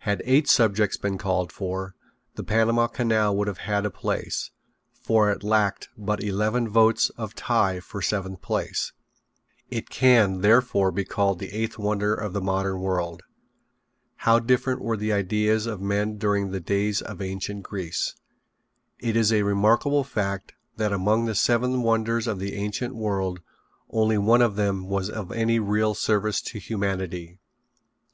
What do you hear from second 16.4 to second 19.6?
the days of ancient Greece. It is a